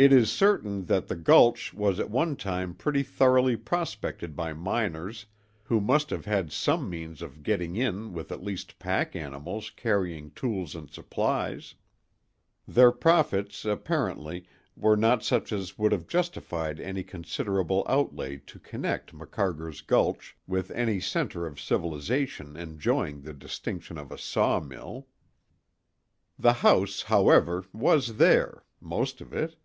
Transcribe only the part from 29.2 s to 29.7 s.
of it.